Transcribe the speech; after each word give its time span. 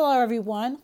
Hello, 0.00 0.20
everyone, 0.20 0.78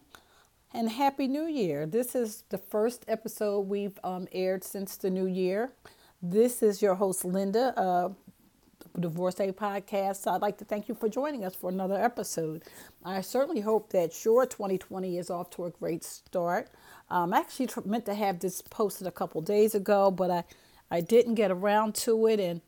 and 0.73 0.91
Happy 0.91 1.29
New 1.29 1.47
Year. 1.47 1.87
This 1.87 2.17
is 2.17 2.43
the 2.49 2.59
first 2.59 3.04
episode 3.07 3.69
we've 3.69 3.96
um, 4.03 4.27
aired 4.33 4.64
since 4.64 4.96
the 4.96 5.09
new 5.09 5.27
year. 5.27 5.71
This 6.21 6.64
is 6.64 6.83
your 6.83 6.96
host, 6.96 7.24
Linda, 7.24 7.72
uh, 7.79 8.08
Divorcee 8.98 9.53
podcast. 9.53 10.16
So 10.16 10.32
I'd 10.32 10.42
like 10.42 10.58
to 10.58 10.64
thank 10.64 10.88
you 10.88 10.96
for 10.96 11.08
joining 11.08 11.45
us 11.45 11.54
for 11.54 11.71
another 11.71 11.95
episode. 11.95 12.64
I 13.04 13.21
certainly 13.21 13.61
hope 13.61 13.91
that 13.91 14.25
your 14.25 14.46
2020 14.46 15.17
is 15.17 15.31
off 15.31 15.49
to 15.51 15.67
a 15.67 15.71
great 15.71 16.03
start. 16.03 16.71
Um, 17.09 17.33
I 17.33 17.39
actually 17.39 17.69
meant 17.85 18.07
to 18.07 18.15
have 18.15 18.41
this 18.41 18.62
posted 18.62 19.07
a 19.07 19.12
couple 19.12 19.41
days 19.43 19.77
ago, 19.77 20.11
but 20.11 20.33
I, 20.33 20.45
I 20.91 21.01
didn't 21.03 21.37
get 21.37 21.53
around 21.53 21.95
to 21.95 22.27
it. 22.27 22.41
And 22.41 22.62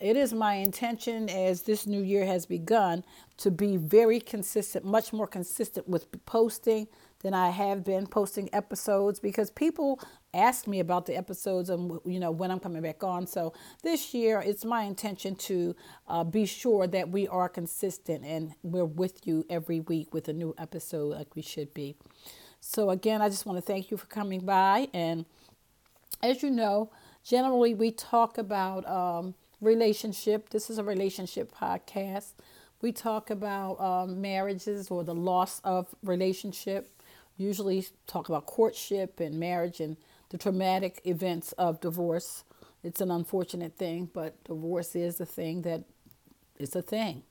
it 0.00 0.16
is 0.16 0.32
my 0.32 0.54
intention 0.54 1.28
as 1.28 1.62
this 1.62 1.86
new 1.86 2.02
year 2.02 2.26
has 2.26 2.46
begun 2.46 3.04
to 3.38 3.50
be 3.50 3.76
very 3.76 4.20
consistent, 4.20 4.84
much 4.84 5.12
more 5.12 5.26
consistent 5.26 5.88
with 5.88 6.06
posting 6.26 6.88
than 7.20 7.32
I 7.34 7.50
have 7.50 7.82
been 7.82 8.06
posting 8.06 8.48
episodes 8.52 9.18
because 9.18 9.50
people 9.50 10.00
ask 10.34 10.66
me 10.66 10.80
about 10.80 11.06
the 11.06 11.16
episodes 11.16 11.70
and 11.70 11.98
you 12.04 12.20
know 12.20 12.30
when 12.30 12.50
I'm 12.50 12.60
coming 12.60 12.82
back 12.82 13.02
on. 13.02 13.26
So 13.26 13.54
this 13.82 14.12
year, 14.12 14.42
it's 14.44 14.64
my 14.64 14.82
intention 14.82 15.34
to 15.36 15.74
uh, 16.08 16.24
be 16.24 16.46
sure 16.46 16.86
that 16.86 17.08
we 17.08 17.26
are 17.28 17.48
consistent 17.48 18.24
and 18.24 18.52
we're 18.62 18.84
with 18.84 19.26
you 19.26 19.44
every 19.48 19.80
week 19.80 20.12
with 20.12 20.28
a 20.28 20.32
new 20.32 20.54
episode 20.58 21.14
like 21.14 21.34
we 21.34 21.42
should 21.42 21.72
be. 21.72 21.96
So 22.60 22.90
again, 22.90 23.22
I 23.22 23.28
just 23.28 23.46
want 23.46 23.58
to 23.58 23.62
thank 23.62 23.90
you 23.90 23.96
for 23.96 24.06
coming 24.06 24.40
by. 24.44 24.88
And 24.92 25.24
as 26.22 26.42
you 26.42 26.50
know, 26.50 26.90
generally 27.24 27.74
we 27.74 27.90
talk 27.90 28.38
about 28.38 28.88
um, 28.88 29.34
relationship. 29.60 30.50
This 30.50 30.70
is 30.70 30.78
a 30.78 30.84
relationship 30.84 31.54
podcast. 31.54 32.32
We 32.82 32.92
talk 32.92 33.30
about 33.30 33.80
um, 33.80 34.20
marriages 34.20 34.90
or 34.90 35.02
the 35.02 35.14
loss 35.14 35.60
of 35.64 35.94
relationship. 36.02 36.90
Usually 37.36 37.86
talk 38.06 38.28
about 38.28 38.46
courtship 38.46 39.20
and 39.20 39.38
marriage 39.38 39.80
and 39.80 39.96
the 40.30 40.38
traumatic 40.38 41.00
events 41.04 41.52
of 41.52 41.80
divorce. 41.80 42.44
It's 42.82 43.00
an 43.00 43.10
unfortunate 43.10 43.76
thing, 43.76 44.10
but 44.12 44.42
divorce 44.44 44.94
is 44.94 45.20
a 45.20 45.26
thing 45.26 45.62
that 45.62 45.84
is 46.58 46.76
a 46.76 46.82
thing. 46.82 47.22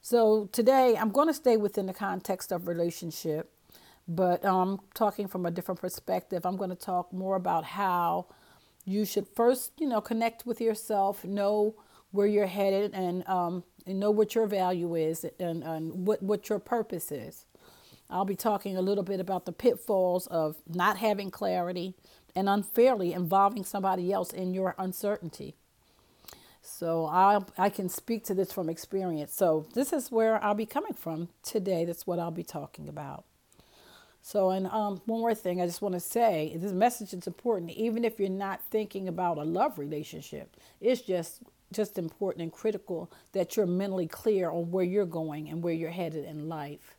So 0.00 0.48
today 0.52 0.96
I'm 0.98 1.10
going 1.10 1.28
to 1.28 1.34
stay 1.34 1.56
within 1.56 1.86
the 1.86 1.94
context 1.94 2.52
of 2.52 2.66
relationship, 2.66 3.50
but 4.08 4.44
I'm 4.44 4.54
um, 4.54 4.80
talking 4.94 5.28
from 5.28 5.46
a 5.46 5.50
different 5.50 5.80
perspective. 5.80 6.44
I'm 6.44 6.56
going 6.56 6.70
to 6.70 6.76
talk 6.76 7.12
more 7.12 7.36
about 7.36 7.64
how 7.64 8.26
you 8.84 9.04
should 9.04 9.26
first, 9.28 9.72
you 9.78 9.88
know, 9.88 10.00
connect 10.00 10.46
with 10.46 10.60
yourself, 10.60 11.24
know 11.24 11.74
where 12.10 12.26
you're 12.26 12.46
headed, 12.46 12.92
and, 12.94 13.26
um, 13.28 13.64
and 13.86 13.98
know 13.98 14.10
what 14.10 14.34
your 14.34 14.46
value 14.46 14.94
is 14.94 15.24
and, 15.38 15.62
and 15.62 16.06
what, 16.06 16.22
what 16.22 16.48
your 16.48 16.58
purpose 16.58 17.10
is. 17.10 17.46
I'll 18.10 18.26
be 18.26 18.36
talking 18.36 18.76
a 18.76 18.82
little 18.82 19.04
bit 19.04 19.20
about 19.20 19.46
the 19.46 19.52
pitfalls 19.52 20.26
of 20.26 20.56
not 20.68 20.98
having 20.98 21.30
clarity 21.30 21.94
and 22.34 22.48
unfairly 22.48 23.12
involving 23.12 23.64
somebody 23.64 24.12
else 24.12 24.32
in 24.32 24.52
your 24.52 24.74
uncertainty. 24.78 25.54
So 26.60 27.06
I 27.06 27.40
I 27.58 27.70
can 27.70 27.88
speak 27.88 28.24
to 28.26 28.34
this 28.34 28.52
from 28.52 28.68
experience. 28.68 29.34
So 29.34 29.66
this 29.74 29.92
is 29.92 30.12
where 30.12 30.42
I'll 30.42 30.54
be 30.54 30.66
coming 30.66 30.94
from 30.94 31.28
today. 31.42 31.84
That's 31.84 32.06
what 32.06 32.18
I'll 32.18 32.30
be 32.30 32.44
talking 32.44 32.88
about. 32.88 33.24
So, 34.24 34.50
and 34.50 34.68
um, 34.68 35.02
one 35.06 35.20
more 35.20 35.34
thing 35.34 35.60
I 35.60 35.66
just 35.66 35.82
want 35.82 35.94
to 35.94 36.00
say 36.00 36.56
this 36.56 36.72
message 36.72 37.12
is 37.12 37.26
important, 37.26 37.72
even 37.72 38.04
if 38.04 38.20
you're 38.20 38.28
not 38.28 38.60
thinking 38.70 39.08
about 39.08 39.36
a 39.36 39.42
love 39.42 39.78
relationship. 39.78 40.56
It's 40.80 41.02
just 41.02 41.42
just 41.72 41.98
important 41.98 42.42
and 42.42 42.52
critical 42.52 43.10
that 43.32 43.56
you're 43.56 43.66
mentally 43.66 44.06
clear 44.06 44.50
on 44.50 44.70
where 44.70 44.84
you're 44.84 45.06
going 45.06 45.48
and 45.48 45.62
where 45.62 45.72
you're 45.72 45.90
headed 45.90 46.24
in 46.24 46.48
life. 46.48 46.96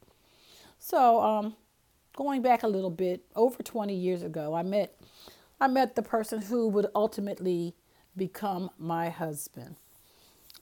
So, 0.79 1.21
um, 1.21 1.55
going 2.15 2.41
back 2.41 2.63
a 2.63 2.67
little 2.67 2.89
bit, 2.89 3.23
over 3.35 3.61
20 3.63 3.95
years 3.95 4.21
ago, 4.21 4.53
I 4.53 4.63
met 4.63 4.99
I 5.61 5.67
met 5.67 5.95
the 5.95 6.01
person 6.01 6.41
who 6.41 6.67
would 6.67 6.87
ultimately 6.93 7.73
become 8.17 8.69
my 8.77 9.09
husband. 9.09 9.77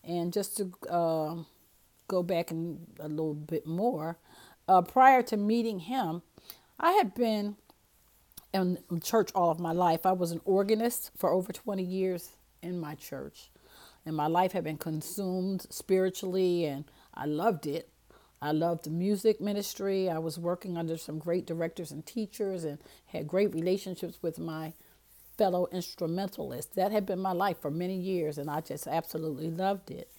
And 0.04 0.32
just 0.32 0.58
to 0.58 0.72
uh, 0.90 1.36
go 2.08 2.22
back 2.22 2.52
and 2.52 2.86
a 3.00 3.08
little 3.08 3.34
bit 3.34 3.66
more, 3.66 4.20
uh, 4.68 4.84
prior 4.84 5.24
to 5.24 5.38
meeting 5.38 5.80
him, 5.80 6.22
I 6.84 6.94
had 6.94 7.14
been 7.14 7.58
in 8.53 8.80
church 9.03 9.30
all 9.36 9.52
of 9.52 9.59
my 9.59 9.72
life. 9.72 10.03
I 10.03 10.14
was 10.14 10.31
an 10.31 10.42
organist 10.46 11.12
for 11.16 11.30
over 11.30 11.53
20 11.53 11.84
years 11.84 12.31
in 12.64 12.80
my 12.80 12.96
church. 12.96 13.52
And 14.03 14.16
my 14.16 14.25
life 14.25 14.53
had 14.53 14.64
been 14.64 14.80
consumed 14.80 15.68
spiritually, 15.70 16.66
and 16.66 16.86
I 17.14 17.25
loved 17.25 17.68
it. 17.68 17.90
I 18.41 18.52
loved 18.52 18.86
the 18.86 18.90
music 18.90 19.40
ministry. 19.40 20.09
I 20.09 20.18
was 20.18 20.40
working 20.40 20.75
under 20.75 20.97
some 20.97 21.20
great 21.20 21.46
directors 21.46 21.91
and 21.91 22.03
teachers 22.03 22.64
and 22.64 22.80
had 23.06 23.28
great 23.28 23.53
relationships 23.53 24.18
with 24.24 24.40
my 24.40 24.74
fellow 25.38 25.68
instrumentalists. 25.72 26.74
That 26.74 26.91
had 26.91 27.06
been 27.06 27.20
my 27.20 27.34
life 27.34 27.59
for 27.62 27.70
many 27.70 27.96
years, 27.96 28.40
and 28.40 28.50
I 28.50 28.62
just 28.62 28.88
absolutely 28.88 29.52
loved 29.52 29.91
it. 29.91 30.09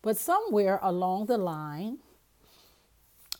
But 0.00 0.16
somewhere 0.16 0.80
along 0.82 1.26
the 1.26 1.36
line, 1.36 1.98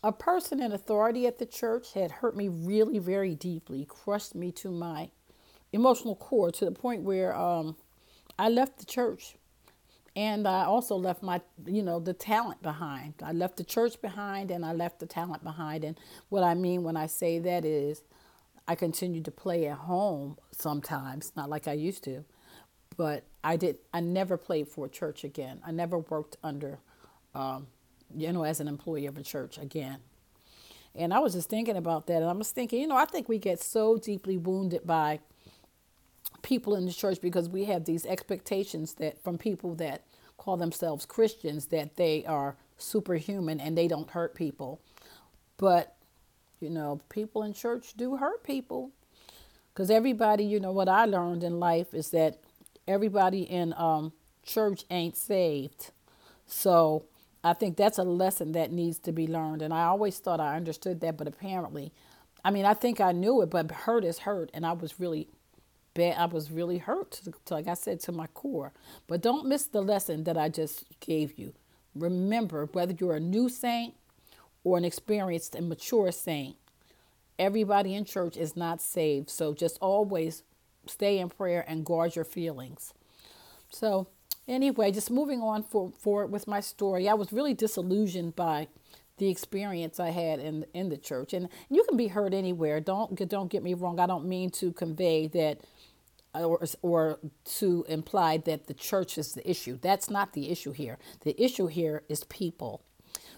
a 0.03 0.13
person 0.13 0.61
in 0.61 0.73
authority 0.73 1.27
at 1.27 1.39
the 1.39 1.47
church 1.47 1.93
had 1.93 2.11
hurt 2.11 2.37
me 2.37 2.49
really, 2.49 2.99
very 2.99 3.35
deeply, 3.35 3.85
crushed 3.85 4.35
me 4.35 4.51
to 4.53 4.71
my 4.71 5.11
emotional 5.73 6.17
core 6.17 6.51
to 6.51 6.65
the 6.65 6.73
point 6.73 7.03
where 7.03 7.35
um, 7.35 7.77
I 8.39 8.49
left 8.49 8.79
the 8.79 8.87
church. 8.87 9.37
And 10.15 10.47
I 10.47 10.65
also 10.65 10.97
left 10.97 11.23
my, 11.23 11.41
you 11.65 11.83
know, 11.83 11.99
the 11.99 12.13
talent 12.13 12.63
behind. 12.63 13.15
I 13.23 13.33
left 13.33 13.57
the 13.57 13.65
church 13.65 14.01
behind 14.03 14.51
and 14.51 14.63
I 14.63 14.73
left 14.73 15.01
the 15.01 15.07
talent 15.07 15.43
behind. 15.43 15.85
And 15.85 15.99
what 16.29 16.43
I 16.43 16.53
mean 16.53 16.83
when 16.83 16.99
I 16.99 17.07
say 17.07 17.39
that 17.39 17.65
is 17.65 18.03
I 18.69 18.75
continued 18.75 19.25
to 19.25 19.31
play 19.31 19.67
at 19.69 19.79
home 19.79 20.37
sometimes, 20.51 21.33
not 21.35 21.49
like 21.49 21.67
I 21.67 21.73
used 21.73 22.05
to, 22.05 22.25
but 22.99 23.25
I 23.43 23.57
did. 23.57 23.79
I 23.95 24.01
never 24.01 24.37
played 24.37 24.69
for 24.69 24.85
a 24.85 24.91
church 24.91 25.25
again. 25.25 25.61
I 25.67 25.71
never 25.71 25.99
worked 25.99 26.37
under 26.43 26.81
um, 27.35 27.69
you 28.17 28.33
know, 28.33 28.45
as 28.45 28.61
an 28.61 28.69
employee 28.69 29.07
of 29.07 29.17
a 29.17 29.23
church 29.23 29.59
again. 29.59 29.99
And 30.95 31.15
I 31.15 31.21
was 31.21 31.33
just 31.33 31.49
thinking 31.49 31.77
about 31.77 32.07
that. 32.07 32.17
And 32.17 32.27
I 32.27 32.33
was 32.33 32.51
thinking, 32.51 32.81
you 32.81 32.87
know, 32.87 32.97
I 32.97 33.07
think 33.07 33.29
we 33.29 33.39
get 33.39 33.61
so 33.61 33.97
deeply 33.97 34.37
wounded 34.37 34.87
by 34.87 35.21
people 36.43 36.75
in 36.75 36.87
the 36.87 36.93
church 36.93 37.21
because 37.21 37.49
we 37.49 37.65
have 37.65 37.85
these 37.85 38.05
expectations 38.05 38.95
that 38.95 39.23
from 39.23 39.39
people 39.39 39.75
that 39.77 40.03
call 40.37 40.57
themselves 40.57 41.07
Christians 41.07 41.67
that 41.67 41.97
they 41.97 42.25
are 42.27 42.57
superhuman 42.77 43.61
and 43.61 43.79
they 43.79 43.89
don't 43.89 44.11
hurt 44.11 44.35
people. 44.35 44.81
But, 45.57 45.97
you 46.61 46.69
know, 46.69 47.01
people 47.09 47.43
in 47.43 47.55
church 47.55 47.95
do 47.97 48.17
hurt 48.17 48.43
people. 48.45 48.91
Because 49.73 49.91
everybody, 49.91 50.45
you 50.45 50.61
know, 50.61 50.73
what 50.73 50.89
I 50.89 51.07
learned 51.07 51.43
in 51.43 51.59
life 51.59 51.95
is 51.95 52.11
that 52.11 52.41
everybody 52.87 53.43
in 53.43 53.73
um, 53.79 54.13
church 54.45 54.85
ain't 54.91 55.17
saved. 55.17 55.93
So 56.47 57.05
I 57.45 57.55
think 57.55 57.77
that's 57.77 57.99
a 57.99 58.05
lesson 58.05 58.53
that 58.53 58.73
needs 58.73 58.99
to 59.01 59.13
be 59.13 59.27
learned. 59.27 59.63
And 59.63 59.75
I 59.75 59.85
always 59.85 60.19
thought 60.19 60.41
I 60.41 60.57
understood 60.57 61.01
that, 61.01 61.17
but 61.17 61.27
apparently, 61.27 61.93
I 62.45 62.51
mean, 62.51 62.65
I 62.65 62.75
think 62.75 63.01
I 63.01 63.13
knew 63.13 63.43
it, 63.43 63.51
but 63.51 63.71
hurt 63.71 64.05
is 64.05 64.21
hurt. 64.21 64.51
And 64.55 64.65
I 64.65 64.73
was 64.73 65.01
really 65.01 65.29
bad. 65.95 66.17
I 66.19 66.27
was 66.27 66.51
really 66.51 66.79
hurt, 66.79 67.13
to, 67.13 67.33
to, 67.47 67.55
like 67.55 67.69
I 67.69 67.75
said, 67.75 68.01
to 68.01 68.13
my 68.13 68.27
core. 68.29 68.73
But 69.07 69.23
don't 69.23 69.47
miss 69.47 69.65
the 69.67 69.81
lesson 69.81 70.25
that 70.25 70.37
I 70.37 70.49
just 70.49 70.85
gave 71.01 71.39
you. 71.39 71.53
Remember, 71.95 72.67
whether 72.73 72.95
you're 72.99 73.17
a 73.17 73.21
new 73.21 73.49
saint 73.49 73.95
or 74.65 74.79
an 74.79 74.85
experienced 74.85 75.55
and 75.55 75.69
mature 75.69 76.11
saint, 76.13 76.57
everybody 77.39 77.95
in 77.95 78.05
church 78.05 78.37
is 78.37 78.57
not 78.57 78.81
saved. 78.81 79.31
So 79.31 79.53
just 79.53 79.79
always 79.81 80.43
stay 80.87 81.19
in 81.19 81.29
prayer 81.29 81.65
and 81.67 81.85
guard 81.85 82.17
your 82.17 82.25
feelings. 82.25 82.95
So, 83.71 84.09
Anyway, 84.53 84.93
just 84.93 85.11
moving 85.11 85.41
on 85.41 85.63
for, 85.63 85.91
forward 85.99 86.31
with 86.31 86.47
my 86.47 86.61
story, 86.61 87.09
I 87.09 87.15
was 87.15 87.33
really 87.33 87.55
disillusioned 87.55 88.37
by 88.37 88.69
the 89.17 89.31
experience 89.31 89.99
I 89.99 90.11
had 90.11 90.41
in 90.41 90.67
in 90.75 90.89
the 90.89 90.97
church, 90.97 91.33
and 91.33 91.49
you 91.71 91.85
can 91.85 91.97
be 91.97 92.09
hurt 92.09 92.35
anywhere. 92.35 92.81
Don't 92.81 93.15
don't 93.29 93.51
get 93.51 93.63
me 93.63 93.73
wrong. 93.73 93.99
I 93.99 94.07
don't 94.07 94.27
mean 94.27 94.51
to 94.51 94.73
convey 94.73 95.27
that 95.29 95.61
or 96.35 96.63
or 96.83 97.19
to 97.61 97.87
imply 97.89 98.37
that 98.39 98.67
the 98.67 98.75
church 98.75 99.17
is 99.17 99.33
the 99.33 99.49
issue. 99.49 99.79
That's 99.81 100.11
not 100.11 100.33
the 100.33 100.51
issue 100.51 100.73
here. 100.73 100.99
The 101.23 101.41
issue 101.43 101.67
here 101.67 102.03
is 102.09 102.25
people. 102.25 102.83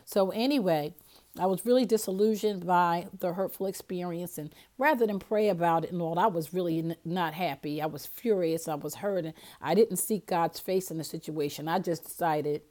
So 0.05 0.31
anyway, 0.31 0.94
I 1.39 1.47
was 1.47 1.67
really 1.67 1.85
disillusioned 1.85 2.65
by 2.65 3.09
the 3.19 3.33
hurtful 3.33 3.67
experience, 3.67 4.39
and 4.39 4.55
rather 4.79 5.05
than 5.05 5.19
pray 5.19 5.49
about 5.49 5.85
it 5.85 5.91
and 5.91 6.01
all, 6.01 6.17
I 6.17 6.27
was 6.29 6.55
really 6.55 6.79
n- 6.79 6.97
not 7.05 7.35
happy. 7.35 7.83
I 7.83 7.87
was 7.87 8.07
furious. 8.07 8.69
I 8.69 8.77
was 8.77 8.97
hurt, 8.97 9.25
and 9.25 9.35
I 9.61 9.75
didn't 9.75 9.97
seek 9.97 10.27
God's 10.27 10.61
face 10.61 10.93
in 10.93 10.99
the 10.99 11.05
situation. 11.05 11.67
I 11.67 11.81
just 11.81 12.05
decided 12.05 12.63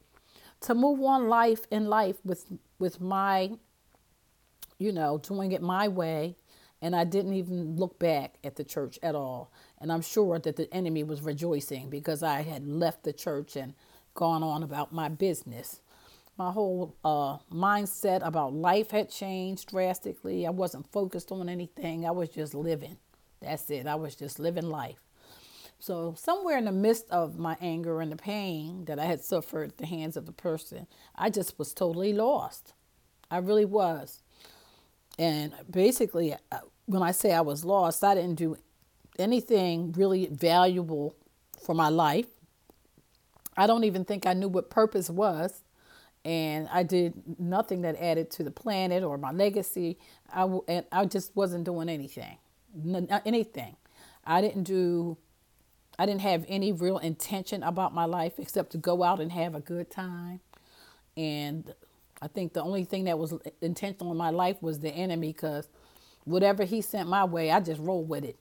to 0.62 0.74
move 0.76 1.02
on 1.02 1.28
life 1.28 1.68
in 1.72 1.88
life 1.88 2.18
with 2.24 2.46
with 2.80 3.02
my, 3.02 3.52
you 4.78 4.94
know, 4.94 5.18
doing 5.18 5.52
it 5.52 5.62
my 5.62 5.90
way, 5.90 6.38
and 6.82 6.96
I 6.96 7.04
didn't 7.04 7.34
even 7.34 7.76
look 7.76 8.00
back 8.00 8.36
at 8.46 8.56
the 8.56 8.64
church 8.64 8.98
at 9.04 9.14
all. 9.14 9.52
And 9.80 9.92
I'm 9.92 10.02
sure 10.02 10.40
that 10.40 10.56
the 10.56 10.74
enemy 10.74 11.04
was 11.04 11.22
rejoicing 11.22 11.90
because 11.90 12.24
I 12.24 12.44
had 12.44 12.66
left 12.66 13.04
the 13.04 13.14
church 13.14 13.58
and 13.58 13.74
gone 14.14 14.42
on 14.44 14.64
about 14.64 14.94
my 14.94 15.10
business. 15.10 15.82
My 16.44 16.52
whole 16.52 16.94
uh, 17.06 17.38
mindset 17.54 18.20
about 18.22 18.54
life 18.54 18.92
had 18.92 19.10
changed 19.10 19.70
drastically. 19.70 20.46
I 20.46 20.50
wasn't 20.50 20.92
focused 20.92 21.32
on 21.32 21.48
anything. 21.48 22.06
I 22.06 22.12
was 22.12 22.28
just 22.28 22.54
living. 22.54 22.98
That's 23.42 23.70
it. 23.70 23.88
I 23.88 23.96
was 23.96 24.14
just 24.14 24.40
living 24.40 24.68
life. 24.68 25.00
So, 25.80 26.16
somewhere 26.18 26.58
in 26.58 26.66
the 26.66 26.74
midst 26.74 27.10
of 27.10 27.40
my 27.40 27.56
anger 27.62 28.02
and 28.02 28.12
the 28.12 28.18
pain 28.18 28.84
that 28.86 29.00
I 29.00 29.06
had 29.06 29.22
suffered 29.22 29.70
at 29.70 29.78
the 29.78 29.86
hands 29.86 30.18
of 30.18 30.26
the 30.26 30.34
person, 30.34 30.86
I 31.16 31.30
just 31.30 31.58
was 31.58 31.74
totally 31.74 32.12
lost. 32.12 32.74
I 33.32 33.38
really 33.38 33.64
was. 33.64 34.22
And 35.18 35.54
basically, 35.72 36.36
uh, 36.52 36.60
when 36.88 37.04
I 37.04 37.12
say 37.12 37.32
I 37.32 37.40
was 37.40 37.64
lost, 37.64 38.04
I 38.04 38.16
didn't 38.16 38.36
do 38.36 38.58
anything 39.18 39.94
really 39.94 40.26
valuable 40.26 41.16
for 41.66 41.74
my 41.74 41.88
life. 41.88 42.28
I 43.56 43.66
don't 43.66 43.86
even 43.86 44.04
think 44.04 44.26
I 44.26 44.34
knew 44.34 44.50
what 44.50 44.70
purpose 44.70 45.10
was. 45.10 45.64
And 46.26 46.70
I 46.72 46.84
did 46.84 47.14
nothing 47.38 47.82
that 47.82 47.98
added 48.00 48.32
to 48.32 48.44
the 48.44 48.52
planet 48.52 49.04
or 49.04 49.18
my 49.18 49.32
legacy. 49.32 49.98
I, 50.34 50.44
and 50.68 50.86
I 50.92 51.06
just 51.06 51.36
wasn't 51.36 51.66
doing 51.66 51.90
anything. 51.90 52.38
Anything. 53.26 53.76
I 54.26 54.42
didn't 54.42 54.64
do 54.64 55.18
I 55.98 56.06
didn't 56.06 56.22
have 56.22 56.46
any 56.48 56.72
real 56.72 56.98
intention 56.98 57.62
about 57.62 57.94
my 57.94 58.06
life 58.06 58.34
except 58.40 58.72
to 58.72 58.78
go 58.78 59.04
out 59.04 59.20
and 59.20 59.32
have 59.32 59.54
a 59.54 59.60
good 59.60 59.92
time. 59.92 60.40
And 61.16 61.72
I 62.22 62.28
think 62.28 62.54
the 62.54 62.64
only 62.64 62.84
thing 62.84 63.04
that 63.04 63.20
was 63.20 63.34
intentional 63.62 64.12
in 64.12 64.18
my 64.18 64.32
life 64.32 64.62
was 64.62 64.80
the 64.80 64.90
enemy 64.90 65.34
because 65.34 65.68
whatever 66.24 66.64
he 66.64 66.82
sent 66.82 67.10
my 67.10 67.26
way, 67.26 67.52
I 67.52 67.60
just 67.60 67.80
rolled 67.80 68.10
with 68.10 68.24
it. 68.24 68.38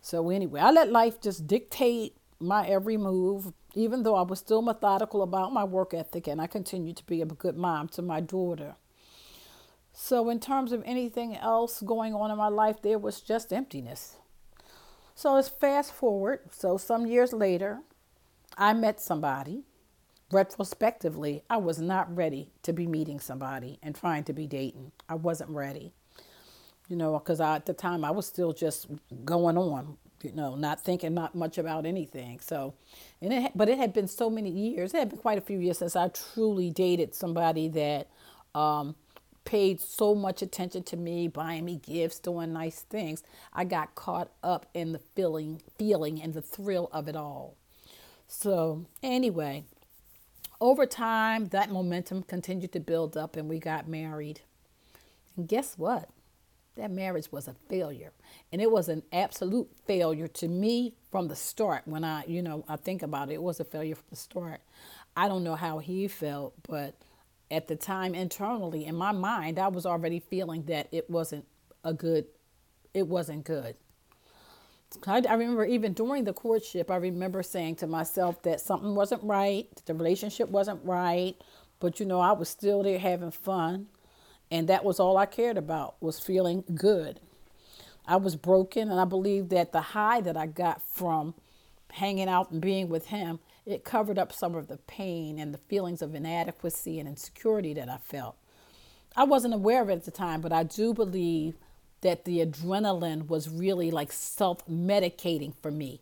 So, 0.00 0.30
anyway, 0.30 0.60
I 0.60 0.70
let 0.70 0.90
life 0.90 1.20
just 1.20 1.46
dictate 1.46 2.15
my 2.38 2.66
every 2.66 2.96
move, 2.96 3.52
even 3.74 4.02
though 4.02 4.14
I 4.14 4.22
was 4.22 4.38
still 4.38 4.62
methodical 4.62 5.22
about 5.22 5.52
my 5.52 5.64
work 5.64 5.94
ethic 5.94 6.26
and 6.26 6.40
I 6.40 6.46
continued 6.46 6.96
to 6.98 7.04
be 7.04 7.22
a 7.22 7.26
good 7.26 7.56
mom 7.56 7.88
to 7.88 8.02
my 8.02 8.20
daughter. 8.20 8.76
So, 9.92 10.28
in 10.28 10.40
terms 10.40 10.72
of 10.72 10.82
anything 10.84 11.34
else 11.36 11.80
going 11.80 12.14
on 12.14 12.30
in 12.30 12.36
my 12.36 12.48
life, 12.48 12.82
there 12.82 12.98
was 12.98 13.22
just 13.22 13.52
emptiness. 13.52 14.16
So 15.18 15.32
let's 15.32 15.48
fast 15.48 15.94
forward. 15.94 16.40
So 16.50 16.76
some 16.76 17.06
years 17.06 17.32
later, 17.32 17.80
I 18.58 18.74
met 18.74 19.00
somebody. 19.00 19.62
Retrospectively, 20.30 21.42
I 21.48 21.56
was 21.56 21.80
not 21.80 22.14
ready 22.14 22.50
to 22.64 22.74
be 22.74 22.86
meeting 22.86 23.18
somebody 23.18 23.78
and 23.82 23.94
trying 23.94 24.24
to 24.24 24.34
be 24.34 24.46
dating. 24.46 24.92
I 25.08 25.14
wasn't 25.14 25.50
ready. 25.50 25.94
You 26.88 26.96
know, 26.96 27.18
because 27.18 27.40
at 27.40 27.64
the 27.64 27.72
time 27.72 28.04
I 28.04 28.10
was 28.10 28.26
still 28.26 28.52
just 28.52 28.88
going 29.24 29.56
on, 29.56 29.96
you 30.26 30.32
know, 30.32 30.54
not 30.54 30.82
thinking 30.82 31.14
not 31.14 31.34
much 31.34 31.58
about 31.58 31.86
anything. 31.86 32.40
So, 32.40 32.74
and 33.22 33.32
it, 33.32 33.52
but 33.54 33.68
it 33.68 33.78
had 33.78 33.92
been 33.92 34.08
so 34.08 34.28
many 34.28 34.50
years. 34.50 34.92
It 34.92 34.98
had 34.98 35.10
been 35.10 35.18
quite 35.18 35.38
a 35.38 35.42
few 35.42 35.58
years 35.58 35.78
since 35.78 35.94
I 35.96 36.08
truly 36.08 36.70
dated 36.70 37.14
somebody 37.14 37.68
that 37.68 38.08
um, 38.54 38.96
paid 39.44 39.80
so 39.80 40.14
much 40.14 40.42
attention 40.42 40.82
to 40.82 40.96
me, 40.96 41.28
buying 41.28 41.64
me 41.64 41.76
gifts, 41.76 42.18
doing 42.18 42.52
nice 42.52 42.80
things, 42.80 43.22
I 43.54 43.64
got 43.64 43.94
caught 43.94 44.30
up 44.42 44.66
in 44.74 44.92
the 44.92 44.98
feeling, 44.98 45.62
feeling 45.78 46.20
and 46.20 46.34
the 46.34 46.42
thrill 46.42 46.90
of 46.92 47.08
it 47.08 47.16
all. 47.16 47.56
So, 48.28 48.86
anyway, 49.02 49.64
over 50.60 50.84
time, 50.84 51.46
that 51.48 51.70
momentum 51.70 52.24
continued 52.24 52.72
to 52.72 52.80
build 52.80 53.16
up 53.16 53.36
and 53.36 53.48
we 53.48 53.58
got 53.58 53.88
married. 53.88 54.40
And 55.36 55.46
guess 55.46 55.78
what? 55.78 56.10
That 56.76 56.90
marriage 56.90 57.32
was 57.32 57.48
a 57.48 57.54
failure. 57.68 58.12
And 58.52 58.60
it 58.60 58.70
was 58.70 58.88
an 58.88 59.02
absolute 59.12 59.68
failure 59.86 60.28
to 60.28 60.48
me 60.48 60.94
from 61.10 61.28
the 61.28 61.36
start. 61.36 61.82
When 61.86 62.04
I, 62.04 62.24
you 62.26 62.42
know, 62.42 62.64
I 62.68 62.76
think 62.76 63.02
about 63.02 63.30
it, 63.30 63.34
it 63.34 63.42
was 63.42 63.60
a 63.60 63.64
failure 63.64 63.94
from 63.94 64.06
the 64.10 64.16
start. 64.16 64.60
I 65.16 65.28
don't 65.28 65.44
know 65.44 65.54
how 65.54 65.78
he 65.78 66.06
felt, 66.06 66.54
but 66.68 66.94
at 67.50 67.68
the 67.68 67.76
time 67.76 68.14
internally 68.14 68.84
in 68.84 68.94
my 68.94 69.12
mind 69.12 69.58
i 69.58 69.68
was 69.68 69.86
already 69.86 70.18
feeling 70.18 70.64
that 70.64 70.88
it 70.90 71.08
wasn't 71.08 71.44
a 71.84 71.92
good 71.92 72.26
it 72.94 73.06
wasn't 73.06 73.44
good 73.44 73.76
I, 75.06 75.22
I 75.28 75.34
remember 75.34 75.64
even 75.64 75.92
during 75.92 76.24
the 76.24 76.32
courtship 76.32 76.90
i 76.90 76.96
remember 76.96 77.42
saying 77.42 77.76
to 77.76 77.86
myself 77.86 78.42
that 78.42 78.60
something 78.60 78.94
wasn't 78.94 79.22
right 79.22 79.68
the 79.86 79.94
relationship 79.94 80.48
wasn't 80.48 80.80
right 80.84 81.34
but 81.78 82.00
you 82.00 82.06
know 82.06 82.20
i 82.20 82.32
was 82.32 82.48
still 82.48 82.82
there 82.82 82.98
having 82.98 83.30
fun 83.30 83.86
and 84.50 84.68
that 84.68 84.84
was 84.84 85.00
all 85.00 85.16
i 85.16 85.26
cared 85.26 85.56
about 85.56 85.94
was 86.00 86.18
feeling 86.18 86.64
good 86.74 87.20
i 88.06 88.16
was 88.16 88.36
broken 88.36 88.90
and 88.90 89.00
i 89.00 89.04
believe 89.04 89.48
that 89.48 89.72
the 89.72 89.80
high 89.80 90.20
that 90.20 90.36
i 90.36 90.46
got 90.46 90.80
from 90.82 91.34
hanging 91.92 92.28
out 92.28 92.50
and 92.50 92.60
being 92.60 92.88
with 92.88 93.06
him 93.06 93.38
it 93.66 93.84
covered 93.84 94.16
up 94.16 94.32
some 94.32 94.54
of 94.54 94.68
the 94.68 94.76
pain 94.76 95.38
and 95.38 95.52
the 95.52 95.58
feelings 95.58 96.00
of 96.00 96.14
inadequacy 96.14 97.00
and 97.00 97.08
insecurity 97.08 97.74
that 97.74 97.88
I 97.88 97.98
felt. 97.98 98.36
I 99.16 99.24
wasn't 99.24 99.54
aware 99.54 99.82
of 99.82 99.90
it 99.90 99.94
at 99.94 100.04
the 100.04 100.12
time, 100.12 100.40
but 100.40 100.52
I 100.52 100.62
do 100.62 100.94
believe 100.94 101.56
that 102.02 102.24
the 102.24 102.46
adrenaline 102.46 103.26
was 103.26 103.48
really 103.48 103.90
like 103.90 104.12
self 104.12 104.64
medicating 104.68 105.52
for 105.60 105.72
me. 105.72 106.00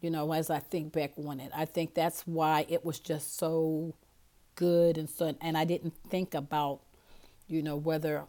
You 0.00 0.10
know, 0.10 0.32
as 0.32 0.50
I 0.50 0.58
think 0.58 0.92
back 0.92 1.12
on 1.16 1.38
it, 1.38 1.52
I 1.54 1.64
think 1.64 1.94
that's 1.94 2.22
why 2.26 2.66
it 2.68 2.84
was 2.84 2.98
just 2.98 3.38
so 3.38 3.94
good 4.56 4.98
and 4.98 5.08
so, 5.08 5.34
and 5.40 5.56
I 5.56 5.64
didn't 5.64 5.94
think 6.08 6.34
about, 6.34 6.80
you 7.48 7.62
know, 7.62 7.76
whether, 7.76 8.24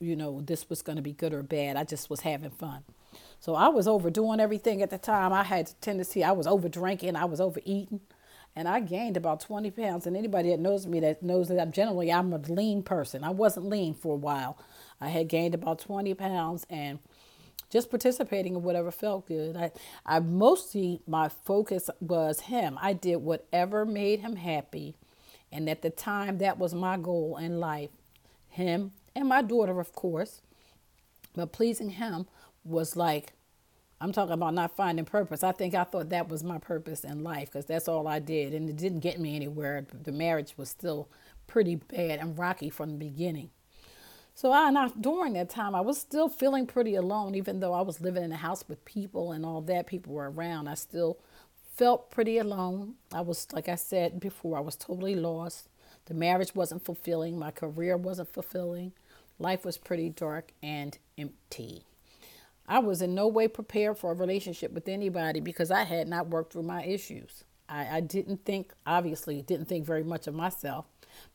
you 0.00 0.16
know, 0.16 0.40
this 0.40 0.68
was 0.68 0.82
going 0.82 0.96
to 0.96 1.02
be 1.02 1.12
good 1.12 1.32
or 1.32 1.42
bad. 1.42 1.76
I 1.76 1.84
just 1.84 2.10
was 2.10 2.20
having 2.20 2.50
fun. 2.50 2.82
So 3.40 3.54
I 3.54 3.68
was 3.68 3.86
overdoing 3.86 4.40
everything 4.40 4.82
at 4.82 4.90
the 4.90 4.98
time. 4.98 5.32
I 5.32 5.44
had 5.44 5.72
tendency, 5.80 6.24
I 6.24 6.32
was 6.32 6.46
over 6.46 6.68
drinking, 6.68 7.16
I 7.16 7.24
was 7.24 7.40
overeating, 7.40 8.00
and 8.54 8.66
I 8.68 8.80
gained 8.80 9.16
about 9.16 9.40
20 9.40 9.70
pounds. 9.70 10.06
And 10.06 10.16
anybody 10.16 10.50
that 10.50 10.60
knows 10.60 10.86
me 10.86 11.00
that 11.00 11.22
knows 11.22 11.48
that 11.48 11.60
I'm 11.60 11.72
generally 11.72 12.12
I'm 12.12 12.32
a 12.32 12.38
lean 12.38 12.82
person. 12.82 13.24
I 13.24 13.30
wasn't 13.30 13.68
lean 13.68 13.94
for 13.94 14.14
a 14.14 14.18
while. 14.18 14.58
I 15.00 15.08
had 15.08 15.28
gained 15.28 15.54
about 15.54 15.78
20 15.78 16.14
pounds 16.14 16.66
and 16.70 16.98
just 17.70 17.90
participating 17.90 18.54
in 18.54 18.62
whatever 18.62 18.90
felt 18.90 19.26
good. 19.26 19.56
I, 19.56 19.72
I 20.04 20.20
mostly 20.20 21.02
my 21.06 21.28
focus 21.28 21.90
was 22.00 22.40
him. 22.40 22.78
I 22.80 22.92
did 22.92 23.16
whatever 23.16 23.84
made 23.84 24.20
him 24.20 24.36
happy, 24.36 24.96
and 25.52 25.68
at 25.68 25.82
the 25.82 25.90
time 25.90 26.38
that 26.38 26.58
was 26.58 26.74
my 26.74 26.96
goal 26.96 27.36
in 27.36 27.60
life. 27.60 27.90
Him 28.56 28.92
and 29.14 29.28
my 29.28 29.42
daughter, 29.42 29.78
of 29.80 29.92
course, 29.92 30.40
but 31.34 31.52
pleasing 31.52 31.90
him 31.90 32.26
was 32.64 32.96
like, 32.96 33.34
I'm 34.00 34.12
talking 34.12 34.32
about 34.32 34.54
not 34.54 34.74
finding 34.74 35.04
purpose. 35.04 35.42
I 35.42 35.52
think 35.52 35.74
I 35.74 35.84
thought 35.84 36.08
that 36.08 36.30
was 36.30 36.42
my 36.42 36.56
purpose 36.56 37.04
in 37.04 37.22
life 37.22 37.50
because 37.50 37.66
that's 37.66 37.86
all 37.86 38.08
I 38.08 38.18
did. 38.18 38.54
And 38.54 38.68
it 38.70 38.76
didn't 38.76 39.00
get 39.00 39.20
me 39.20 39.36
anywhere. 39.36 39.86
The 39.92 40.10
marriage 40.10 40.54
was 40.56 40.70
still 40.70 41.10
pretty 41.46 41.74
bad 41.74 42.18
and 42.18 42.38
rocky 42.38 42.70
from 42.70 42.92
the 42.92 42.96
beginning. 42.96 43.50
So 44.34 44.52
I, 44.52 44.68
and 44.68 44.78
I, 44.78 44.88
during 44.88 45.34
that 45.34 45.50
time, 45.50 45.74
I 45.74 45.82
was 45.82 45.98
still 45.98 46.30
feeling 46.30 46.66
pretty 46.66 46.94
alone, 46.94 47.34
even 47.34 47.60
though 47.60 47.74
I 47.74 47.82
was 47.82 48.00
living 48.00 48.24
in 48.24 48.32
a 48.32 48.36
house 48.36 48.64
with 48.66 48.86
people 48.86 49.32
and 49.32 49.44
all 49.44 49.60
that. 49.62 49.86
People 49.86 50.14
were 50.14 50.30
around. 50.30 50.66
I 50.66 50.74
still 50.74 51.18
felt 51.74 52.10
pretty 52.10 52.38
alone. 52.38 52.94
I 53.12 53.20
was, 53.20 53.46
like 53.52 53.68
I 53.68 53.74
said 53.74 54.18
before, 54.18 54.56
I 54.56 54.60
was 54.60 54.76
totally 54.76 55.14
lost. 55.14 55.68
The 56.06 56.14
marriage 56.14 56.54
wasn't 56.54 56.84
fulfilling. 56.84 57.38
My 57.38 57.50
career 57.50 57.96
wasn't 57.96 58.32
fulfilling. 58.32 58.92
Life 59.38 59.64
was 59.64 59.76
pretty 59.76 60.08
dark 60.08 60.52
and 60.62 60.96
empty. 61.18 61.84
I 62.68 62.78
was 62.78 63.02
in 63.02 63.14
no 63.14 63.28
way 63.28 63.48
prepared 63.48 63.98
for 63.98 64.10
a 64.10 64.14
relationship 64.14 64.72
with 64.72 64.88
anybody 64.88 65.40
because 65.40 65.70
I 65.70 65.84
had 65.84 66.08
not 66.08 66.28
worked 66.28 66.52
through 66.52 66.64
my 66.64 66.84
issues. 66.84 67.44
I, 67.68 67.96
I 67.96 68.00
didn't 68.00 68.44
think, 68.44 68.72
obviously, 68.86 69.42
didn't 69.42 69.66
think 69.66 69.84
very 69.84 70.04
much 70.04 70.26
of 70.26 70.34
myself 70.34 70.86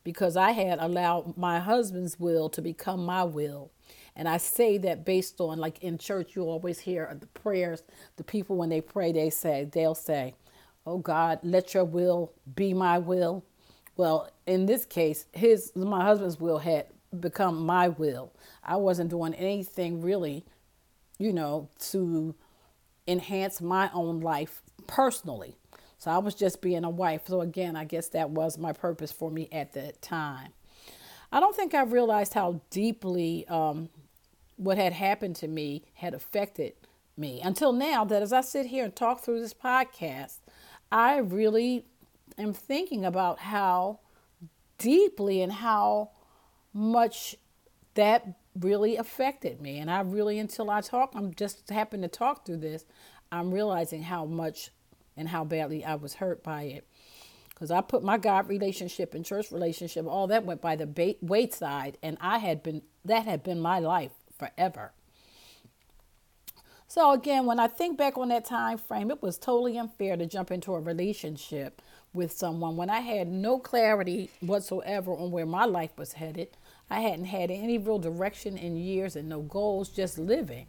because 0.04 0.36
I 0.36 0.52
had 0.52 0.78
allowed 0.78 1.36
my 1.36 1.58
husband's 1.58 2.18
will 2.18 2.48
to 2.50 2.62
become 2.62 3.04
my 3.04 3.24
will. 3.24 3.70
And 4.14 4.28
I 4.28 4.36
say 4.36 4.78
that 4.78 5.04
based 5.04 5.40
on, 5.40 5.58
like 5.58 5.82
in 5.82 5.96
church, 5.98 6.36
you 6.36 6.42
always 6.42 6.80
hear 6.80 7.14
the 7.18 7.26
prayers, 7.26 7.82
the 8.16 8.24
people 8.24 8.56
when 8.56 8.68
they 8.68 8.80
pray, 8.80 9.12
they 9.12 9.30
say, 9.30 9.68
they'll 9.70 9.94
say, 9.94 10.34
Oh 10.84 10.98
God, 10.98 11.38
let 11.42 11.74
your 11.74 11.84
will 11.84 12.32
be 12.56 12.74
my 12.74 12.98
will. 12.98 13.44
Well, 13.96 14.30
in 14.46 14.66
this 14.66 14.84
case, 14.84 15.26
his 15.32 15.72
my 15.74 16.04
husband's 16.04 16.40
will 16.40 16.58
had 16.58 16.86
become 17.18 17.64
my 17.64 17.88
will. 17.88 18.32
I 18.64 18.76
wasn't 18.76 19.10
doing 19.10 19.34
anything 19.34 20.00
really 20.00 20.44
you 21.22 21.32
know, 21.32 21.68
to 21.78 22.34
enhance 23.06 23.60
my 23.60 23.90
own 23.94 24.20
life 24.20 24.62
personally. 24.86 25.56
So 25.98 26.10
I 26.10 26.18
was 26.18 26.34
just 26.34 26.60
being 26.60 26.84
a 26.84 26.90
wife. 26.90 27.22
So 27.26 27.40
again, 27.40 27.76
I 27.76 27.84
guess 27.84 28.08
that 28.08 28.30
was 28.30 28.58
my 28.58 28.72
purpose 28.72 29.12
for 29.12 29.30
me 29.30 29.48
at 29.52 29.72
that 29.74 30.02
time. 30.02 30.52
I 31.30 31.38
don't 31.38 31.54
think 31.54 31.74
I 31.74 31.82
realized 31.82 32.34
how 32.34 32.60
deeply 32.70 33.46
um, 33.48 33.88
what 34.56 34.78
had 34.78 34.92
happened 34.92 35.36
to 35.36 35.48
me 35.48 35.84
had 35.94 36.12
affected 36.12 36.74
me 37.16 37.40
until 37.40 37.72
now 37.72 38.04
that 38.04 38.20
as 38.20 38.32
I 38.32 38.40
sit 38.40 38.66
here 38.66 38.84
and 38.84 38.94
talk 38.94 39.20
through 39.20 39.40
this 39.40 39.54
podcast, 39.54 40.38
I 40.90 41.18
really 41.18 41.86
am 42.42 42.52
thinking 42.52 43.04
about 43.04 43.38
how 43.38 44.00
deeply 44.78 45.42
and 45.42 45.52
how 45.52 46.10
much 46.74 47.36
that 47.94 48.26
really 48.58 48.96
affected 48.96 49.60
me. 49.60 49.78
And 49.78 49.90
I 49.90 50.00
really, 50.00 50.38
until 50.38 50.70
I 50.70 50.80
talk, 50.80 51.12
I'm 51.14 51.34
just 51.34 51.70
happen 51.70 52.02
to 52.02 52.08
talk 52.08 52.44
through 52.44 52.58
this, 52.58 52.84
I'm 53.30 53.52
realizing 53.52 54.02
how 54.02 54.24
much 54.24 54.70
and 55.16 55.28
how 55.28 55.44
badly 55.44 55.84
I 55.84 55.94
was 55.94 56.14
hurt 56.14 56.42
by 56.42 56.62
it. 56.64 56.86
because 57.62 57.70
I 57.70 57.80
put 57.80 58.02
my 58.02 58.18
God 58.18 58.48
relationship 58.48 59.14
and 59.14 59.24
church 59.24 59.52
relationship, 59.52 60.04
all 60.06 60.26
that 60.26 60.44
went 60.44 60.60
by 60.60 60.74
the 60.74 60.84
bait, 60.84 61.18
wayside, 61.22 61.96
and 62.02 62.18
I 62.20 62.38
had 62.38 62.60
been 62.60 62.82
that 63.04 63.24
had 63.24 63.44
been 63.44 63.60
my 63.60 63.78
life 63.78 64.10
forever. 64.36 64.90
So 66.94 67.12
again, 67.12 67.46
when 67.46 67.58
I 67.58 67.68
think 67.68 67.96
back 67.96 68.18
on 68.18 68.28
that 68.28 68.44
time 68.44 68.76
frame, 68.76 69.10
it 69.10 69.22
was 69.22 69.38
totally 69.38 69.78
unfair 69.78 70.14
to 70.14 70.26
jump 70.26 70.50
into 70.50 70.74
a 70.74 70.78
relationship 70.78 71.80
with 72.12 72.32
someone 72.32 72.76
when 72.76 72.90
I 72.90 73.00
had 73.00 73.28
no 73.28 73.58
clarity 73.58 74.28
whatsoever 74.40 75.12
on 75.12 75.30
where 75.30 75.46
my 75.46 75.64
life 75.64 75.92
was 75.96 76.12
headed. 76.12 76.48
I 76.90 77.00
hadn't 77.00 77.24
had 77.24 77.50
any 77.50 77.78
real 77.78 77.98
direction 77.98 78.58
in 78.58 78.76
years 78.76 79.16
and 79.16 79.26
no 79.26 79.40
goals, 79.40 79.88
just 79.88 80.18
living. 80.18 80.66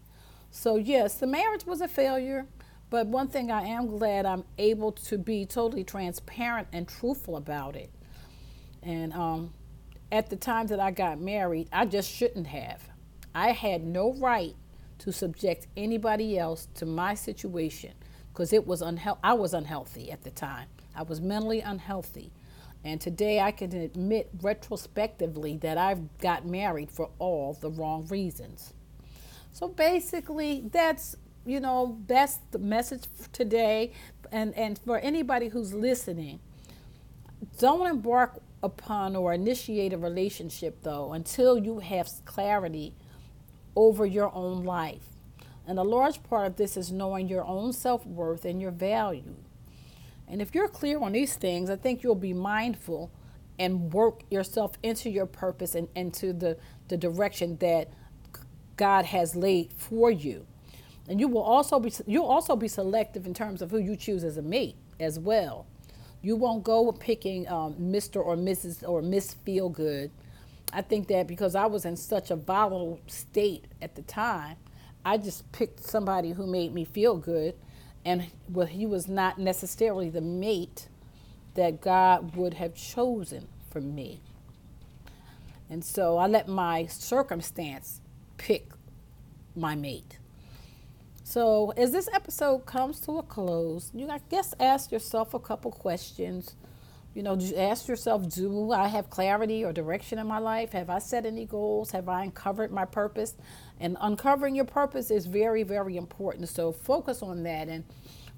So 0.50 0.78
yes, 0.78 1.16
the 1.16 1.28
marriage 1.28 1.66
was 1.66 1.82
a 1.82 1.90
failure. 1.90 2.46
But 2.90 3.08
one 3.08 3.28
thing 3.28 3.52
I 3.52 3.64
am 3.64 3.88
glad 3.88 4.26
I'm 4.26 4.46
able 4.58 4.94
to 4.94 5.18
be 5.18 5.46
totally 5.46 5.84
transparent 5.84 6.70
and 6.72 6.88
truthful 6.88 7.36
about 7.36 7.76
it. 7.76 7.92
And 8.82 9.12
um, 9.12 9.54
at 10.10 10.30
the 10.30 10.38
time 10.38 10.68
that 10.68 10.80
I 10.80 10.92
got 10.92 11.20
married, 11.20 11.68
I 11.74 11.86
just 11.86 12.10
shouldn't 12.10 12.48
have. 12.48 12.82
I 13.36 13.52
had 13.52 13.84
no 13.84 14.14
right 14.14 14.56
to 15.04 15.12
subject 15.12 15.68
anybody 15.76 16.40
else 16.40 16.70
to 16.76 16.86
my 16.86 17.14
situation 17.14 17.92
because 18.32 18.54
it 18.54 18.66
was 18.66 18.82
unhe- 18.82 19.18
I 19.22 19.34
was 19.34 19.54
unhealthy 19.54 20.10
at 20.10 20.24
the 20.24 20.32
time. 20.32 20.68
I 20.96 21.04
was 21.04 21.20
mentally 21.20 21.60
unhealthy. 21.60 22.32
And 22.86 23.02
today 23.02 23.42
I 23.42 23.52
can 23.52 23.74
admit 23.74 24.30
retrospectively 24.42 25.58
that 25.58 25.78
I've 25.78 26.18
got 26.20 26.46
married 26.46 26.90
for 26.90 27.10
all 27.20 27.54
the 27.54 27.70
wrong 27.70 28.08
reasons. 28.08 28.74
So 29.52 29.68
basically, 29.68 30.64
that's 30.72 31.18
you 31.46 31.60
know, 31.60 31.98
that's 32.08 32.40
the 32.52 32.60
message 32.60 33.04
today. 33.34 33.92
And, 34.32 34.54
and 34.58 34.80
for 34.80 34.98
anybody 35.00 35.50
who's 35.50 35.74
listening, 35.74 36.40
don't 37.60 37.86
embark 37.86 38.40
upon 38.64 39.18
or 39.18 39.34
initiate 39.34 39.92
a 39.92 39.98
relationship, 39.98 40.82
though, 40.84 41.12
until 41.12 41.58
you 41.58 41.80
have 41.80 42.10
clarity 42.24 42.96
over 43.76 44.06
your 44.06 44.34
own 44.34 44.64
life. 44.64 45.04
And 45.66 45.80
a 45.80 45.84
large 45.84 46.22
part 46.24 46.48
of 46.48 46.56
this 46.58 46.76
is 46.76 46.92
knowing 46.92 47.30
your 47.30 47.46
own 47.46 47.74
self 47.74 48.06
worth 48.06 48.46
and 48.46 48.62
your 48.62 48.72
value. 48.72 49.36
And 50.28 50.42
if 50.42 50.54
you're 50.54 50.68
clear 50.68 51.00
on 51.00 51.14
these 51.14 51.36
things, 51.36 51.70
I 51.70 51.76
think 51.76 52.04
you'll 52.04 52.16
be 52.16 52.34
mindful 52.34 53.12
and 53.60 53.94
work 53.94 54.24
yourself 54.30 54.74
into 54.82 55.10
your 55.10 55.26
purpose 55.26 55.76
and 55.76 55.88
into 55.96 56.34
the, 56.34 56.58
the 56.88 56.98
direction 56.98 57.58
that 57.58 57.90
God 58.78 59.06
has 59.06 59.36
laid 59.36 59.72
for 59.74 60.10
you 60.10 60.48
and 61.08 61.20
you 61.20 61.28
will 61.28 61.42
also 61.42 61.80
be 61.80 61.92
you'll 62.06 62.26
also 62.26 62.56
be 62.56 62.68
selective 62.68 63.26
in 63.26 63.34
terms 63.34 63.62
of 63.62 63.72
who 63.72 63.78
you 63.78 63.96
choose 63.96 64.24
as 64.24 64.38
a 64.38 64.42
mate 64.42 64.76
as 65.00 65.20
well. 65.20 65.66
You 66.22 66.38
won't 66.38 66.64
go 66.64 66.90
picking 66.94 67.48
um, 67.50 67.76
Mr. 67.76 68.26
or 68.26 68.38
Mrs. 68.38 68.88
or 68.88 69.02
Miss 69.02 69.34
Feel 69.34 69.68
Good. 69.70 70.12
I 70.74 70.82
think 70.82 71.08
that 71.10 71.28
because 71.28 71.56
I 71.56 71.68
was 71.68 71.86
in 71.86 71.96
such 71.96 72.32
a 72.32 72.36
volatile 72.36 73.00
state 73.08 73.66
at 73.82 73.96
the 73.96 74.02
time, 74.02 74.58
I 75.06 75.18
just 75.18 75.52
picked 75.52 75.84
somebody 75.84 76.32
who 76.32 76.48
made 76.48 76.74
me 76.74 76.84
feel 76.86 77.18
good, 77.18 77.56
and 78.04 78.26
well, 78.50 78.66
he 78.66 78.86
was 78.86 79.08
not 79.08 79.38
necessarily 79.38 80.10
the 80.10 80.22
mate 80.22 80.88
that 81.56 81.82
God 81.82 82.36
would 82.36 82.56
have 82.56 82.74
chosen 82.74 83.48
for 83.70 83.82
me. 83.82 84.22
And 85.70 85.84
so 85.84 86.18
I 86.18 86.28
let 86.28 86.48
my 86.48 86.88
circumstance 86.88 88.02
pick 88.38 88.72
my 89.56 89.76
mate. 89.76 90.18
So, 91.24 91.72
as 91.78 91.92
this 91.92 92.10
episode 92.14 92.66
comes 92.66 93.00
to 93.02 93.18
a 93.18 93.24
close, 93.24 93.92
you 93.94 94.10
I 94.10 94.20
guess 94.30 94.54
ask 94.60 94.92
yourself 94.92 95.34
a 95.34 95.40
couple 95.40 95.72
questions. 95.72 96.56
You 97.14 97.22
know, 97.22 97.40
ask 97.56 97.88
yourself, 97.88 98.28
do 98.28 98.72
I 98.72 98.88
have 98.88 99.10
clarity 99.10 99.64
or 99.64 99.72
direction 99.72 100.18
in 100.18 100.26
my 100.26 100.40
life? 100.40 100.72
Have 100.72 100.90
I 100.90 100.98
set 100.98 101.26
any 101.28 101.46
goals? 101.46 101.92
Have 101.92 102.10
I 102.10 102.24
uncovered 102.24 102.72
my 102.72 102.86
purpose? 102.86 103.36
And 103.80 103.98
uncovering 104.02 104.56
your 104.56 104.66
purpose 104.66 105.12
is 105.12 105.28
very, 105.28 105.62
very 105.62 105.96
important. 105.96 106.50
So 106.50 106.72
focus 106.72 107.22
on 107.22 107.44
that. 107.44 107.68
And 107.68 107.84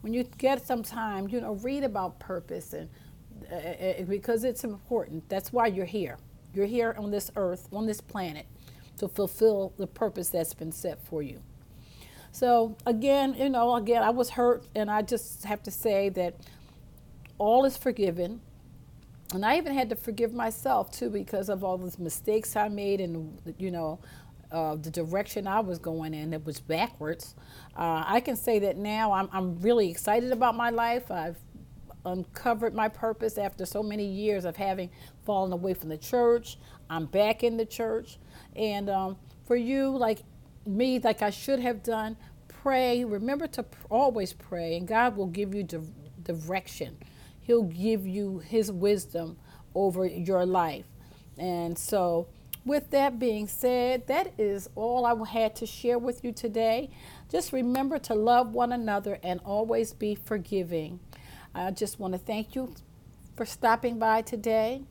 when 0.01 0.13
you 0.13 0.25
get 0.37 0.65
some 0.65 0.83
time, 0.83 1.29
you 1.29 1.39
know, 1.39 1.53
read 1.55 1.83
about 1.83 2.19
purpose 2.19 2.73
and 2.73 2.89
uh, 3.51 3.55
uh 3.55 4.03
because 4.03 4.43
it's 4.43 4.63
important. 4.63 5.27
That's 5.29 5.53
why 5.53 5.67
you're 5.67 5.85
here. 5.85 6.17
You're 6.53 6.65
here 6.65 6.95
on 6.97 7.11
this 7.11 7.31
earth, 7.35 7.67
on 7.71 7.85
this 7.85 8.01
planet, 8.01 8.45
to 8.97 9.07
fulfill 9.07 9.73
the 9.77 9.87
purpose 9.87 10.29
that's 10.29 10.53
been 10.53 10.71
set 10.71 11.03
for 11.05 11.21
you. 11.21 11.41
So 12.31 12.75
again, 12.85 13.35
you 13.35 13.49
know, 13.49 13.75
again, 13.75 14.03
I 14.03 14.09
was 14.09 14.31
hurt, 14.31 14.65
and 14.75 14.91
I 14.91 15.01
just 15.01 15.45
have 15.45 15.63
to 15.63 15.71
say 15.71 16.09
that 16.09 16.35
all 17.37 17.63
is 17.63 17.77
forgiven. 17.77 18.41
And 19.33 19.45
I 19.45 19.57
even 19.57 19.73
had 19.73 19.89
to 19.89 19.95
forgive 19.95 20.33
myself 20.33 20.91
too 20.91 21.09
because 21.09 21.49
of 21.49 21.63
all 21.63 21.77
the 21.77 21.95
mistakes 22.01 22.55
I 22.55 22.67
made 22.69 23.01
and, 23.01 23.37
you 23.57 23.71
know, 23.71 23.99
uh, 24.51 24.75
the 24.75 24.91
direction 24.91 25.47
I 25.47 25.59
was 25.59 25.79
going 25.79 26.13
in, 26.13 26.33
it 26.33 26.45
was 26.45 26.59
backwards. 26.59 27.35
Uh, 27.75 28.03
I 28.05 28.19
can 28.19 28.35
say 28.35 28.59
that 28.59 28.77
now 28.77 29.11
I'm, 29.11 29.27
I'm 29.33 29.59
really 29.61 29.89
excited 29.89 30.31
about 30.31 30.55
my 30.55 30.69
life. 30.69 31.11
I've 31.11 31.37
uncovered 32.05 32.73
my 32.73 32.87
purpose 32.87 33.37
after 33.37 33.65
so 33.65 33.81
many 33.81 34.05
years 34.05 34.45
of 34.45 34.55
having 34.55 34.89
fallen 35.25 35.51
away 35.51 35.73
from 35.73 35.89
the 35.89 35.97
church. 35.97 36.57
I'm 36.89 37.05
back 37.05 37.43
in 37.43 37.57
the 37.57 37.65
church. 37.65 38.17
And 38.55 38.89
um, 38.89 39.17
for 39.45 39.55
you, 39.55 39.89
like 39.89 40.19
me 40.65 40.99
like 40.99 41.21
I 41.21 41.29
should 41.29 41.59
have 41.59 41.83
done. 41.83 42.17
Pray. 42.47 43.03
Remember 43.03 43.47
to 43.47 43.65
always 43.89 44.33
pray, 44.33 44.77
and 44.77 44.87
God 44.87 45.15
will 45.15 45.27
give 45.27 45.53
you 45.53 45.63
di- 45.63 45.79
direction. 46.23 46.97
He'll 47.45 47.63
give 47.63 48.07
you 48.07 48.39
His 48.39 48.71
wisdom 48.71 49.37
over 49.73 50.05
your 50.05 50.45
life. 50.45 50.85
And 51.37 51.77
so, 51.77 52.27
with 52.65 52.89
that 52.89 53.19
being 53.19 53.47
said, 53.47 54.07
that 54.07 54.33
is 54.39 54.69
all 54.75 55.05
I 55.05 55.29
had 55.29 55.55
to 55.57 55.67
share 55.67 55.99
with 55.99 56.23
you 56.23 56.31
today. 56.31 56.89
Just 57.29 57.53
remember 57.53 57.99
to 57.99 58.15
love 58.15 58.53
one 58.53 58.71
another 58.71 59.19
and 59.21 59.39
always 59.45 59.93
be 59.93 60.15
forgiving. 60.15 60.99
I 61.53 61.69
just 61.71 61.99
want 61.99 62.13
to 62.13 62.17
thank 62.17 62.55
you 62.55 62.73
for 63.35 63.45
stopping 63.45 63.99
by 63.99 64.23
today. 64.23 64.81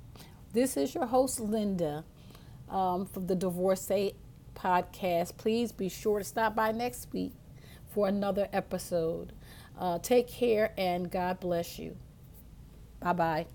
This 0.52 0.76
is 0.76 0.94
your 0.94 1.06
host, 1.06 1.40
Linda, 1.40 2.04
um, 2.68 3.06
from 3.06 3.26
the 3.26 3.34
Divorcee 3.34 4.12
podcast. 4.54 5.36
Please 5.36 5.72
be 5.72 5.88
sure 5.88 6.20
to 6.20 6.24
stop 6.24 6.54
by 6.54 6.70
next 6.70 7.12
week 7.12 7.32
for 7.88 8.06
another 8.06 8.48
episode. 8.52 9.32
Uh, 9.76 9.98
take 9.98 10.28
care 10.28 10.72
and 10.78 11.10
God 11.10 11.40
bless 11.40 11.78
you. 11.78 11.96
Bye 13.04 13.12
bye. 13.12 13.46